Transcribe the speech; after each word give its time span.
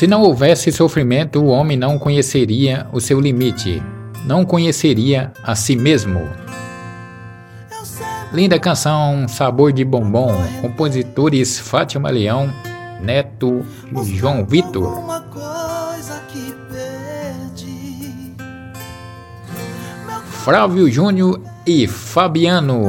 Se 0.00 0.06
não 0.06 0.22
houvesse 0.22 0.72
sofrimento, 0.72 1.40
o 1.40 1.48
homem 1.48 1.76
não 1.76 1.98
conheceria 1.98 2.86
o 2.90 3.02
seu 3.02 3.20
limite, 3.20 3.82
não 4.24 4.46
conheceria 4.46 5.30
a 5.42 5.54
si 5.54 5.76
mesmo. 5.76 6.26
Linda 8.32 8.58
canção, 8.58 9.28
Sabor 9.28 9.74
de 9.74 9.84
Bombom, 9.84 10.32
compositores 10.62 11.58
Fátima 11.58 12.08
Leão, 12.08 12.50
Neto 13.02 13.62
e 14.02 14.16
João 14.16 14.42
Vitor. 14.46 15.04
Flávio 20.30 20.90
Júnior 20.90 21.42
e 21.66 21.86
Fabiano. 21.86 22.86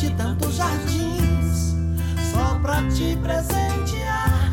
de 0.00 0.08
tantos 0.14 0.54
jardins, 0.56 1.74
só 2.32 2.58
pra 2.62 2.82
te 2.88 3.16
presentear. 3.16 4.50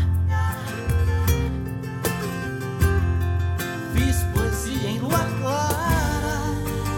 Fiz 3.93 4.25
poesia 4.33 4.89
em 4.89 4.99
lua 4.99 5.25
clara, 5.39 6.41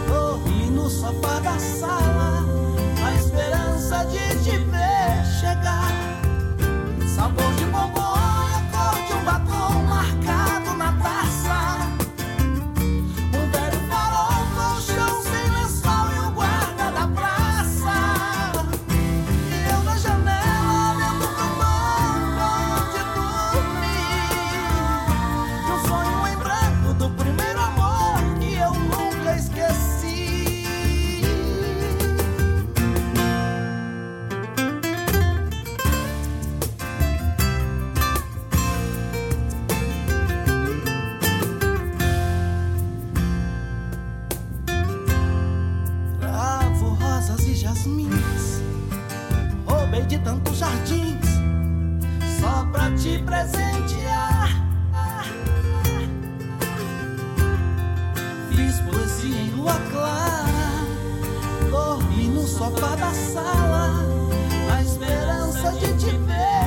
corri 0.08 0.68
no 0.70 0.90
sofá 0.90 1.38
da 1.38 1.56
sala. 1.60 2.09
de 50.10 50.18
tantos 50.18 50.58
jardins 50.58 51.24
só 52.40 52.66
pra 52.72 52.90
te 52.96 53.22
presentear. 53.22 54.48
Fiz 58.48 58.80
poesia 58.80 59.36
em 59.36 59.50
lua 59.50 59.74
clara, 59.92 60.84
dormi 61.70 62.26
no 62.26 62.44
sofá 62.44 62.96
da 62.96 63.14
sala, 63.14 64.02
na 64.66 64.82
esperança 64.82 65.70
de 65.74 65.94
te 65.94 66.10
ver. 66.26 66.59